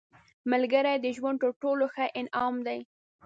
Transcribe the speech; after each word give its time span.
ملګری 0.51 0.95
د 1.03 1.07
ژوند 1.17 1.37
تر 1.43 1.51
ټولو 1.61 1.85
ښه 1.93 2.05
انعام 2.19 2.55
دی 2.67 2.79